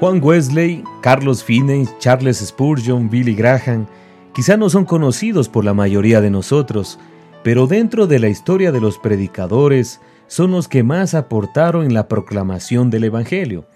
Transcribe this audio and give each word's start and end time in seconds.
Juan 0.00 0.20
Wesley, 0.22 0.84
Carlos 1.02 1.42
Finney, 1.42 1.88
Charles 1.98 2.38
Spurgeon, 2.38 3.10
Billy 3.10 3.34
Graham, 3.34 3.88
quizá 4.32 4.56
no 4.56 4.70
son 4.70 4.84
conocidos 4.84 5.48
por 5.48 5.64
la 5.64 5.74
mayoría 5.74 6.20
de 6.20 6.30
nosotros, 6.30 7.00
pero 7.42 7.66
dentro 7.66 8.06
de 8.06 8.20
la 8.20 8.28
historia 8.28 8.70
de 8.70 8.80
los 8.80 8.96
predicadores 8.96 10.00
son 10.28 10.52
los 10.52 10.68
que 10.68 10.84
más 10.84 11.14
aportaron 11.14 11.84
en 11.84 11.94
la 11.94 12.06
proclamación 12.06 12.90
del 12.90 13.04
Evangelio. 13.04 13.66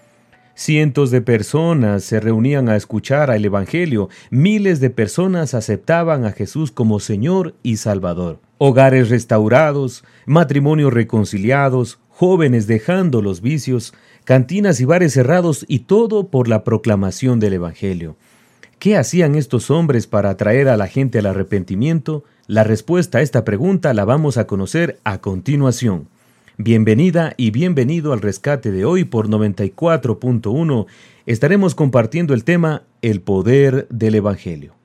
Cientos 0.55 1.11
de 1.11 1.19
personas 1.19 2.05
se 2.05 2.21
reunían 2.21 2.69
a 2.69 2.77
escuchar 2.77 3.29
el 3.31 3.43
Evangelio, 3.43 4.07
miles 4.29 4.79
de 4.79 4.91
personas 4.91 5.53
aceptaban 5.53 6.23
a 6.23 6.31
Jesús 6.31 6.71
como 6.71 7.01
Señor 7.01 7.53
y 7.63 7.75
Salvador. 7.75 8.39
Hogares 8.59 9.09
restaurados, 9.09 10.05
matrimonios 10.25 10.93
reconciliados, 10.93 11.99
jóvenes 12.13 12.67
dejando 12.67 13.21
los 13.21 13.41
vicios, 13.41 13.93
cantinas 14.23 14.79
y 14.79 14.85
bares 14.85 15.13
cerrados 15.13 15.65
y 15.67 15.79
todo 15.79 16.27
por 16.27 16.47
la 16.47 16.63
proclamación 16.63 17.39
del 17.39 17.53
Evangelio. 17.53 18.15
¿Qué 18.79 18.97
hacían 18.97 19.35
estos 19.35 19.71
hombres 19.71 20.07
para 20.07 20.29
atraer 20.29 20.69
a 20.69 20.77
la 20.77 20.87
gente 20.87 21.19
al 21.19 21.25
arrepentimiento? 21.25 22.23
La 22.47 22.63
respuesta 22.63 23.17
a 23.17 23.21
esta 23.21 23.43
pregunta 23.43 23.93
la 23.93 24.05
vamos 24.05 24.37
a 24.37 24.45
conocer 24.45 24.99
a 25.03 25.19
continuación. 25.19 26.07
Bienvenida 26.57 27.33
y 27.35 27.49
bienvenido 27.49 28.13
al 28.13 28.21
rescate 28.21 28.71
de 28.71 28.85
hoy 28.85 29.05
por 29.05 29.27
94.1. 29.27 30.85
Estaremos 31.25 31.73
compartiendo 31.73 32.33
el 32.33 32.43
tema 32.43 32.83
El 33.01 33.21
poder 33.21 33.87
del 33.89 34.15
Evangelio. 34.15 34.82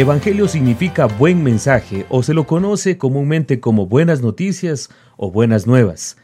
Evangelio 0.00 0.48
significa 0.48 1.04
buen 1.04 1.42
mensaje 1.42 2.06
o 2.08 2.22
se 2.22 2.32
lo 2.32 2.46
conoce 2.46 2.96
comúnmente 2.96 3.60
como 3.60 3.86
buenas 3.86 4.22
noticias 4.22 4.88
o 5.18 5.30
buenas 5.30 5.66
nuevas. 5.66 6.16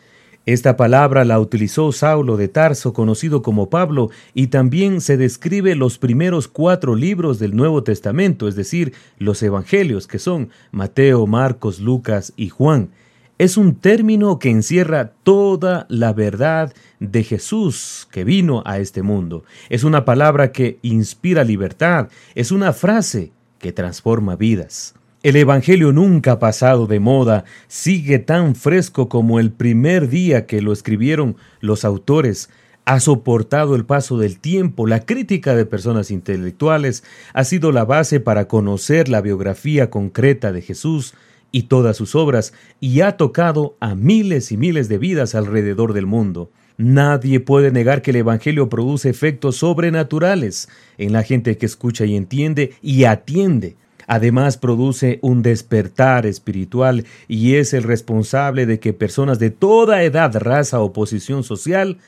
Esta 0.47 0.79
palabra 0.79 1.27
la 1.27 1.39
utilizó 1.39 1.93
Saulo 1.93 2.39
de 2.39 2.49
Tarso, 2.49 2.95
conocido 2.95 3.43
como 3.43 3.69
Pablo, 3.69 4.09
y 4.33 4.47
también 4.47 5.03
se 5.03 5.19
describe 5.19 5.75
los 5.75 5.99
primeros 5.99 6.49
cuatro 6.49 6.95
libros 6.95 7.39
del 7.39 7.55
Nuevo 7.55 7.83
Testamento, 7.83 8.49
es 8.49 8.57
decir, 8.57 8.95
los 9.19 9.43
Evangelios, 9.43 10.07
que 10.07 10.21
son 10.21 10.49
Mateo, 10.71 11.27
Marcos, 11.27 11.79
Lucas 11.79 12.33
y 12.35 12.49
Juan. 12.49 12.89
Es 13.37 13.59
un 13.59 13.75
término 13.75 14.39
que 14.39 14.49
encierra 14.49 15.13
toda 15.23 15.85
la 15.91 16.15
verdad 16.15 16.73
de 16.99 17.25
Jesús 17.25 18.09
que 18.11 18.25
vino 18.25 18.63
a 18.65 18.79
este 18.79 19.03
mundo. 19.03 19.45
Es 19.69 19.85
una 19.85 20.07
palabra 20.07 20.51
que 20.51 20.79
inspira 20.81 21.45
libertad, 21.45 22.09
es 22.35 22.51
una 22.51 22.73
frase 22.73 23.33
que 23.59 23.73
transforma 23.73 24.37
vidas. 24.37 24.95
El 25.23 25.37
Evangelio 25.37 25.93
nunca 25.93 26.33
ha 26.33 26.39
pasado 26.39 26.87
de 26.87 27.01
moda, 27.01 27.45
sigue 27.69 28.19
tan 28.19 28.55
fresco 28.55 29.09
como 29.09 29.41
el 29.41 29.51
primer 29.51 30.09
día 30.09 30.47
que 30.47 30.61
lo 30.63 30.73
escribieron 30.73 31.37
los 31.61 31.85
autores, 31.85 32.49
ha 32.85 33.01
soportado 33.01 33.75
el 33.75 33.85
paso 33.85 34.19
del 34.19 34.39
tiempo, 34.39 34.87
la 34.87 35.01
crítica 35.01 35.57
de 35.57 35.67
personas 35.67 36.13
intelectuales 36.13 37.03
ha 37.35 37.43
sido 37.43 37.73
la 37.73 37.85
base 37.85 38.21
para 38.21 38.47
conocer 38.47 39.09
la 39.09 39.21
biografía 39.21 39.91
concreta 39.91 40.53
de 40.53 40.63
Jesús 40.63 41.15
y 41.51 41.65
todas 41.65 41.97
sus 41.97 42.15
obras, 42.15 42.53
y 42.79 43.01
ha 43.01 43.17
tocado 43.17 43.77
a 43.81 43.97
miles 43.97 44.53
y 44.53 44.57
miles 44.57 44.89
de 44.89 44.99
vidas 44.99 45.35
alrededor 45.35 45.93
del 45.95 46.07
mundo. 46.07 46.53
Nadie 46.79 47.41
puede 47.41 47.71
negar 47.71 48.03
que 48.03 48.11
el 48.11 48.17
Evangelio 48.17 48.69
produce 48.69 49.09
efectos 49.09 49.57
sobrenaturales 49.57 50.69
en 50.99 51.13
la 51.13 51.23
gente 51.23 51.57
que 51.57 51.67
escucha 51.67 52.05
y 52.05 52.17
entiende 52.17 52.75
y 52.83 53.05
atiende. 53.05 53.77
Además 54.07 54.57
produce 54.57 55.19
un 55.23 55.43
despertar 55.43 56.27
espiritual 56.27 57.07
y 57.29 57.55
es 57.55 57.73
el 57.73 57.83
responsable 57.83 58.67
de 58.67 58.79
que 58.79 58.93
personas 58.93 59.39
de 59.39 59.51
toda 59.51 60.03
edad, 60.03 60.37
raza 60.37 60.81
o 60.81 60.93
posición 60.93 61.43
social 61.43 61.99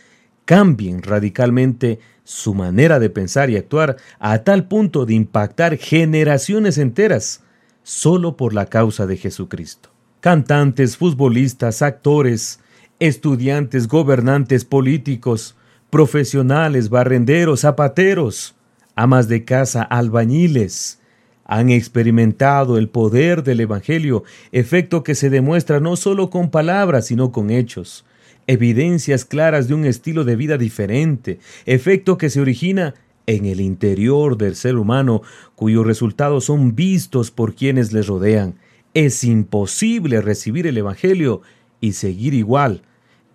cambien 0.44 1.02
radicalmente 1.02 1.98
su 2.22 2.54
manera 2.54 2.98
de 2.98 3.10
pensar 3.10 3.50
y 3.50 3.56
actuar 3.56 3.96
a 4.18 4.38
tal 4.44 4.68
punto 4.68 5.06
de 5.06 5.14
impactar 5.14 5.76
generaciones 5.76 6.78
enteras 6.78 7.42
solo 7.82 8.36
por 8.36 8.54
la 8.54 8.66
causa 8.66 9.06
de 9.06 9.16
Jesucristo. 9.16 9.90
Cantantes, 10.20 10.96
futbolistas, 10.96 11.80
actores, 11.80 12.60
estudiantes, 13.00 13.88
gobernantes, 13.88 14.64
políticos, 14.64 15.56
profesionales, 15.90 16.90
barrenderos, 16.90 17.60
zapateros, 17.60 18.54
amas 18.94 19.28
de 19.28 19.44
casa, 19.44 19.82
albañiles, 19.82 20.98
han 21.44 21.70
experimentado 21.70 22.76
el 22.76 22.88
poder 22.88 23.42
del 23.42 23.60
Evangelio, 23.60 24.22
efecto 24.52 25.02
que 25.02 25.14
se 25.14 25.30
demuestra 25.30 25.80
no 25.80 25.96
solo 25.96 26.28
con 26.28 26.50
palabras, 26.50 27.06
sino 27.06 27.32
con 27.32 27.50
hechos, 27.50 28.04
evidencias 28.46 29.24
claras 29.24 29.66
de 29.66 29.74
un 29.74 29.86
estilo 29.86 30.24
de 30.24 30.36
vida 30.36 30.58
diferente, 30.58 31.38
efecto 31.64 32.18
que 32.18 32.28
se 32.28 32.40
origina 32.40 32.94
en 33.26 33.46
el 33.46 33.60
interior 33.60 34.36
del 34.36 34.56
ser 34.56 34.76
humano, 34.76 35.22
cuyos 35.54 35.86
resultados 35.86 36.44
son 36.46 36.74
vistos 36.74 37.30
por 37.30 37.54
quienes 37.54 37.92
les 37.92 38.06
rodean. 38.06 38.56
Es 38.92 39.24
imposible 39.24 40.20
recibir 40.20 40.66
el 40.66 40.76
Evangelio 40.76 41.42
y 41.80 41.92
seguir 41.92 42.34
igual. 42.34 42.82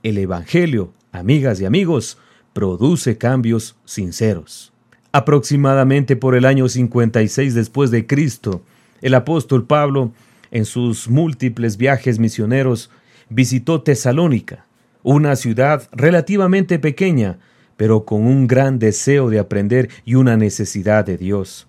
El 0.03 0.17
Evangelio, 0.17 0.91
amigas 1.13 1.61
y 1.61 1.65
amigos, 1.65 2.17
produce 2.51 3.17
cambios 3.17 3.77
sinceros. 3.85 4.73
Aproximadamente 5.13 6.17
por 6.17 6.35
el 6.35 6.43
año 6.43 6.67
56 6.67 7.53
después 7.53 7.89
de 7.89 8.05
Cristo, 8.05 8.61
el 9.01 9.13
apóstol 9.13 9.65
Pablo, 9.65 10.11
en 10.51 10.65
sus 10.65 11.07
múltiples 11.07 11.77
viajes 11.77 12.19
misioneros, 12.19 12.91
visitó 13.29 13.81
Tesalónica, 13.81 14.65
una 15.03 15.37
ciudad 15.37 15.87
relativamente 15.93 16.79
pequeña, 16.79 17.39
pero 17.77 18.03
con 18.03 18.27
un 18.27 18.45
gran 18.45 18.79
deseo 18.79 19.29
de 19.29 19.39
aprender 19.39 19.89
y 20.03 20.15
una 20.15 20.35
necesidad 20.35 21.05
de 21.05 21.17
Dios. 21.17 21.65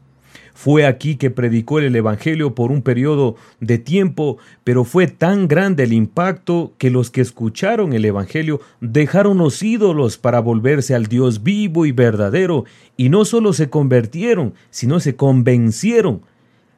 Fue 0.55 0.87
aquí 0.87 1.17
que 1.17 1.31
predicó 1.31 1.81
el 1.81 1.95
Evangelio 1.97 2.55
por 2.55 2.71
un 2.71 2.81
periodo 2.81 3.35
de 3.59 3.77
tiempo, 3.79 4.39
pero 4.63 4.85
fue 4.85 5.09
tan 5.09 5.49
grande 5.49 5.83
el 5.83 5.93
impacto 5.93 6.73
que 6.79 6.91
los 6.91 7.11
que 7.11 7.21
escucharon 7.21 7.93
el 7.93 8.05
Evangelio 8.05 8.61
dejaron 8.81 9.39
los 9.39 9.63
ídolos 9.65 10.17
para 10.17 10.39
volverse 10.39 10.95
al 10.95 11.07
Dios 11.07 11.43
vivo 11.43 11.87
y 11.87 11.93
verdadero, 11.93 12.65
y 12.97 13.09
no 13.09 13.25
solo 13.25 13.53
se 13.53 13.69
convirtieron, 13.69 14.55
sino 14.71 15.01
se 15.01 15.17
convencieron. 15.17 16.23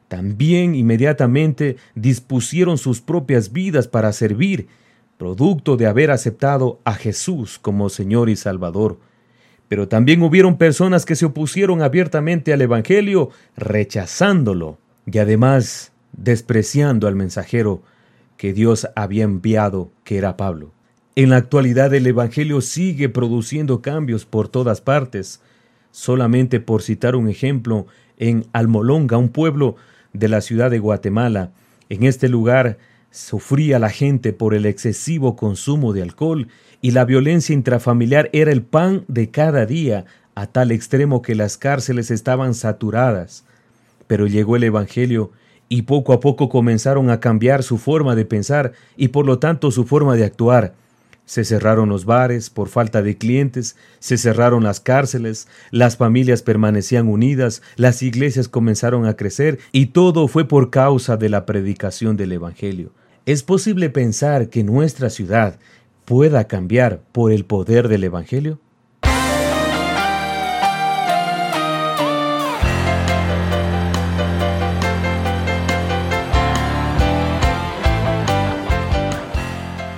También 0.07 0.73
inmediatamente 0.73 1.77
dispusieron 1.93 2.79
sus 2.79 2.99
propias 2.99 3.53
vidas 3.53 3.87
para 3.87 4.11
servir, 4.11 4.67
producto 5.19 5.77
de 5.77 5.85
haber 5.85 6.09
aceptado 6.09 6.79
a 6.83 6.95
Jesús 6.95 7.59
como 7.59 7.89
Señor 7.89 8.29
y 8.29 8.37
Salvador. 8.37 8.97
Pero 9.67 9.87
también 9.87 10.21
hubieron 10.21 10.57
personas 10.57 11.05
que 11.05 11.15
se 11.15 11.25
opusieron 11.25 11.81
abiertamente 11.81 12.53
al 12.53 12.61
Evangelio, 12.61 13.29
rechazándolo 13.55 14.77
y 15.05 15.17
además 15.17 15.91
despreciando 16.13 17.07
al 17.07 17.15
mensajero 17.15 17.81
que 18.37 18.53
Dios 18.53 18.87
había 18.95 19.23
enviado, 19.23 19.91
que 20.03 20.17
era 20.17 20.37
Pablo. 20.37 20.71
En 21.15 21.29
la 21.31 21.37
actualidad 21.37 21.93
el 21.93 22.05
Evangelio 22.05 22.61
sigue 22.61 23.09
produciendo 23.09 23.81
cambios 23.81 24.25
por 24.25 24.47
todas 24.49 24.81
partes. 24.81 25.41
Solamente 25.91 26.59
por 26.59 26.83
citar 26.83 27.15
un 27.15 27.27
ejemplo, 27.27 27.87
en 28.17 28.45
Almolonga, 28.53 29.17
un 29.17 29.29
pueblo 29.29 29.75
de 30.13 30.27
la 30.27 30.41
ciudad 30.41 30.69
de 30.69 30.79
Guatemala, 30.79 31.51
en 31.89 32.03
este 32.03 32.29
lugar 32.29 32.77
Sufría 33.11 33.79
la 33.79 33.89
gente 33.89 34.33
por 34.33 34.53
el 34.53 34.65
excesivo 34.65 35.35
consumo 35.35 35.93
de 35.93 36.01
alcohol 36.01 36.47
y 36.81 36.91
la 36.91 37.05
violencia 37.05 37.53
intrafamiliar 37.53 38.29
era 38.33 38.51
el 38.51 38.61
pan 38.61 39.05
de 39.07 39.31
cada 39.31 39.65
día, 39.65 40.05
a 40.35 40.45
tal 40.47 40.71
extremo 40.71 41.21
que 41.21 41.33
las 41.33 41.57
cárceles 41.57 42.11
estaban 42.11 42.53
saturadas. 42.53 43.43
Pero 44.05 44.27
llegó 44.27 44.55
el 44.55 44.63
Evangelio 44.63 45.31
y 45.69 45.83
poco 45.83 46.13
a 46.13 46.19
poco 46.19 46.49
comenzaron 46.49 47.09
a 47.09 47.19
cambiar 47.19 47.63
su 47.63 47.77
forma 47.77 48.15
de 48.15 48.25
pensar 48.25 48.73
y 48.95 49.07
por 49.09 49.25
lo 49.25 49.39
tanto 49.39 49.71
su 49.71 49.85
forma 49.85 50.15
de 50.15 50.25
actuar. 50.25 50.75
Se 51.27 51.43
cerraron 51.43 51.89
los 51.89 52.05
bares 52.05 52.49
por 52.49 52.69
falta 52.69 53.01
de 53.01 53.17
clientes, 53.17 53.75
se 53.99 54.17
cerraron 54.17 54.63
las 54.63 54.79
cárceles, 54.79 55.49
las 55.71 55.97
familias 55.97 56.41
permanecían 56.41 57.09
unidas, 57.09 57.61
las 57.75 58.01
iglesias 58.01 58.47
comenzaron 58.47 59.05
a 59.05 59.17
crecer 59.17 59.59
y 59.73 59.87
todo 59.87 60.29
fue 60.29 60.47
por 60.47 60.69
causa 60.69 61.17
de 61.17 61.27
la 61.27 61.45
predicación 61.45 62.15
del 62.15 62.31
Evangelio. 62.31 62.93
¿Es 63.25 63.43
posible 63.43 63.89
pensar 63.89 64.47
que 64.47 64.63
nuestra 64.63 65.09
ciudad 65.09 65.59
pueda 66.05 66.47
cambiar 66.47 67.01
por 67.11 67.33
el 67.33 67.43
poder 67.43 67.89
del 67.89 68.05
Evangelio? 68.05 68.61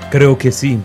Creo 0.10 0.40
que 0.40 0.52
sí. 0.52 0.80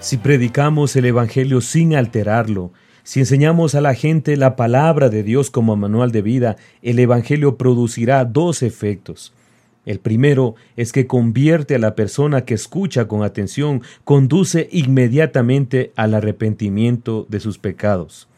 Si 0.00 0.16
predicamos 0.16 0.94
el 0.94 1.06
Evangelio 1.06 1.60
sin 1.60 1.96
alterarlo, 1.96 2.72
si 3.02 3.18
enseñamos 3.18 3.74
a 3.74 3.80
la 3.80 3.94
gente 3.94 4.36
la 4.36 4.54
palabra 4.54 5.08
de 5.08 5.24
Dios 5.24 5.50
como 5.50 5.74
manual 5.74 6.12
de 6.12 6.22
vida, 6.22 6.56
el 6.82 7.00
Evangelio 7.00 7.56
producirá 7.56 8.24
dos 8.24 8.62
efectos. 8.62 9.34
El 9.86 9.98
primero 9.98 10.54
es 10.76 10.92
que 10.92 11.08
convierte 11.08 11.74
a 11.74 11.78
la 11.80 11.96
persona 11.96 12.44
que 12.44 12.54
escucha 12.54 13.08
con 13.08 13.24
atención, 13.24 13.82
conduce 14.04 14.68
inmediatamente 14.70 15.92
al 15.96 16.14
arrepentimiento 16.14 17.26
de 17.28 17.40
sus 17.40 17.58
pecados. 17.58 18.28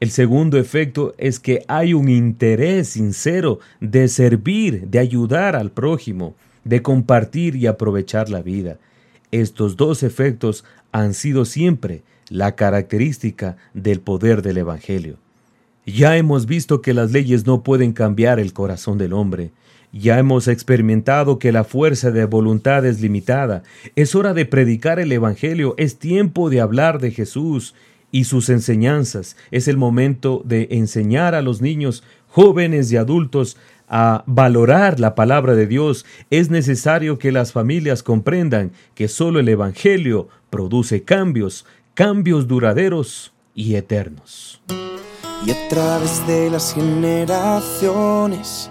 El 0.00 0.10
segundo 0.10 0.58
efecto 0.58 1.14
es 1.16 1.40
que 1.40 1.62
hay 1.66 1.94
un 1.94 2.10
interés 2.10 2.88
sincero 2.88 3.60
de 3.80 4.08
servir, 4.08 4.88
de 4.88 4.98
ayudar 4.98 5.56
al 5.56 5.70
prójimo, 5.70 6.34
de 6.64 6.82
compartir 6.82 7.56
y 7.56 7.66
aprovechar 7.66 8.28
la 8.28 8.42
vida. 8.42 8.76
Estos 9.30 9.76
dos 9.76 10.02
efectos 10.02 10.64
han 10.92 11.14
sido 11.14 11.44
siempre 11.44 12.02
la 12.28 12.56
característica 12.56 13.56
del 13.74 14.00
poder 14.00 14.42
del 14.42 14.58
Evangelio. 14.58 15.18
Ya 15.86 16.16
hemos 16.16 16.46
visto 16.46 16.82
que 16.82 16.94
las 16.94 17.12
leyes 17.12 17.46
no 17.46 17.62
pueden 17.62 17.92
cambiar 17.92 18.40
el 18.40 18.52
corazón 18.52 18.98
del 18.98 19.12
hombre. 19.12 19.52
Ya 19.92 20.18
hemos 20.18 20.48
experimentado 20.48 21.38
que 21.38 21.52
la 21.52 21.62
fuerza 21.62 22.10
de 22.10 22.24
voluntad 22.24 22.84
es 22.84 23.00
limitada. 23.00 23.62
Es 23.94 24.14
hora 24.14 24.34
de 24.34 24.46
predicar 24.46 24.98
el 24.98 25.12
Evangelio. 25.12 25.74
Es 25.78 25.98
tiempo 25.98 26.50
de 26.50 26.60
hablar 26.60 26.98
de 26.98 27.12
Jesús 27.12 27.74
y 28.10 28.24
sus 28.24 28.48
enseñanzas. 28.48 29.36
Es 29.50 29.68
el 29.68 29.76
momento 29.76 30.42
de 30.44 30.68
enseñar 30.72 31.34
a 31.34 31.42
los 31.42 31.60
niños, 31.60 32.02
jóvenes 32.28 32.90
y 32.90 32.96
adultos 32.96 33.56
a 33.88 34.24
valorar 34.26 35.00
la 35.00 35.14
palabra 35.14 35.54
de 35.54 35.66
Dios, 35.66 36.04
es 36.30 36.50
necesario 36.50 37.18
que 37.18 37.32
las 37.32 37.52
familias 37.52 38.02
comprendan 38.02 38.72
que 38.94 39.08
solo 39.08 39.40
el 39.40 39.48
Evangelio 39.48 40.28
produce 40.50 41.02
cambios, 41.02 41.66
cambios 41.94 42.46
duraderos 42.48 43.32
y 43.54 43.74
eternos. 43.76 44.60
Y 45.44 45.50
a 45.50 45.68
través 45.68 46.26
de 46.26 46.50
las 46.50 46.74
generaciones, 46.74 48.70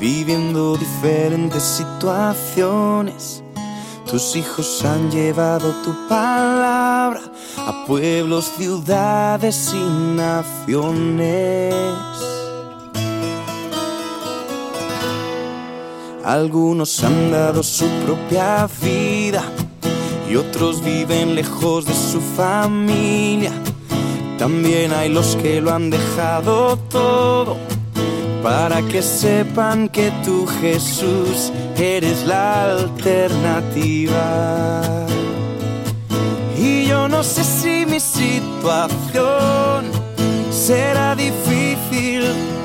viviendo 0.00 0.76
diferentes 0.76 1.62
situaciones, 1.62 3.42
tus 4.10 4.36
hijos 4.36 4.84
han 4.84 5.10
llevado 5.10 5.74
tu 5.82 5.92
palabra 6.08 7.20
a 7.58 7.84
pueblos, 7.86 8.52
ciudades 8.56 9.74
y 9.74 9.82
naciones. 10.14 11.74
Algunos 16.26 17.04
han 17.04 17.30
dado 17.30 17.62
su 17.62 17.86
propia 18.04 18.68
vida 18.82 19.44
y 20.28 20.34
otros 20.34 20.82
viven 20.82 21.36
lejos 21.36 21.84
de 21.84 21.94
su 21.94 22.20
familia. 22.20 23.52
También 24.36 24.92
hay 24.92 25.08
los 25.08 25.36
que 25.36 25.60
lo 25.60 25.72
han 25.72 25.88
dejado 25.88 26.78
todo 26.90 27.56
para 28.42 28.82
que 28.82 29.02
sepan 29.02 29.88
que 29.88 30.10
tú 30.24 30.48
Jesús 30.60 31.52
eres 31.76 32.26
la 32.26 32.72
alternativa. 32.72 34.26
Y 36.58 36.86
yo 36.86 37.06
no 37.06 37.22
sé 37.22 37.44
si 37.44 37.86
mi 37.86 38.00
situación 38.00 39.84
será 40.50 41.14
difícil 41.14 42.24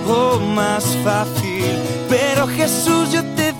o 0.09 0.39
más 0.39 0.97
fácil, 1.03 1.77
pero 2.09 2.47
Jesús 2.47 3.11
yo 3.11 3.23
te 3.35 3.50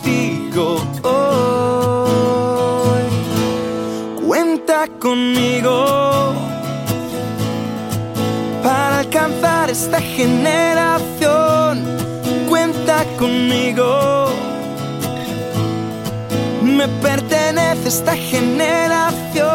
Cuenta 4.27 4.87
conmigo 4.99 6.33
para 8.63 8.99
alcanzar 8.99 9.69
esta 9.69 9.99
generación. 9.99 11.83
Cuenta 12.49 13.05
conmigo. 13.17 14.27
Me 16.63 16.87
pertenece 16.87 17.87
esta 17.87 18.15
generación. 18.15 19.51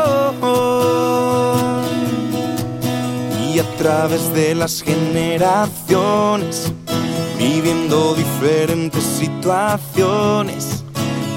Y 3.48 3.58
a 3.58 3.76
través 3.78 4.32
de 4.34 4.54
las 4.54 4.82
generaciones 4.82 6.72
viviendo 7.38 8.14
diferentes 8.14 9.04
situaciones. 9.04 10.85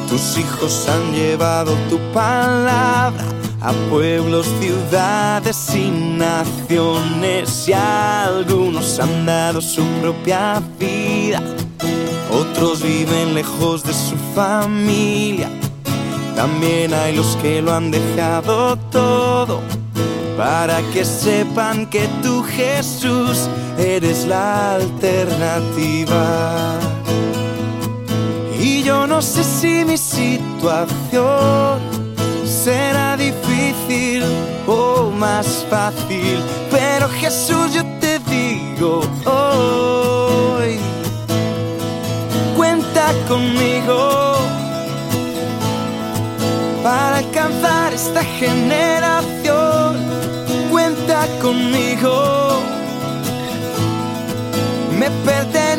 Tus 0.09 0.37
hijos 0.39 0.87
han 0.89 1.13
llevado 1.13 1.75
tu 1.87 1.99
palabra 2.11 3.23
a 3.61 3.71
pueblos, 3.91 4.47
ciudades 4.59 5.75
y 5.75 5.91
naciones. 5.91 7.67
Y 7.67 7.73
algunos 7.73 8.99
han 8.99 9.27
dado 9.27 9.61
su 9.61 9.83
propia 10.01 10.61
vida, 10.79 11.39
otros 12.31 12.81
viven 12.81 13.35
lejos 13.35 13.83
de 13.83 13.93
su 13.93 14.15
familia. 14.33 15.47
También 16.35 16.91
hay 16.91 17.15
los 17.15 17.35
que 17.35 17.61
lo 17.61 17.71
han 17.71 17.91
dejado 17.91 18.77
todo 18.91 19.61
para 20.35 20.81
que 20.91 21.05
sepan 21.05 21.85
que 21.85 22.07
tú 22.23 22.43
Jesús 22.43 23.47
eres 23.77 24.25
la 24.25 24.75
alternativa. 24.75 26.19
No 29.07 29.21
sé 29.21 29.43
si 29.43 29.85
mi 29.85 29.97
situación 29.97 31.79
será 32.45 33.17
difícil 33.17 34.23
o 34.67 35.09
más 35.11 35.65
fácil, 35.69 36.39
pero 36.71 37.09
Jesús 37.09 37.73
yo 37.73 37.83
te 37.99 38.19
digo 38.19 39.01
hoy, 39.25 40.79
cuenta 42.55 43.13
conmigo 43.27 44.35
para 46.83 47.17
alcanzar 47.17 47.93
esta 47.93 48.23
generación 48.23 48.89
conmigo. 51.41 52.61
Me 54.97 55.09
pertenece 55.25 55.78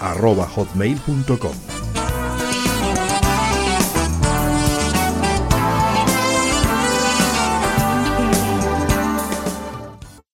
arroba 0.00 0.44
hotmail.com. 0.44 1.77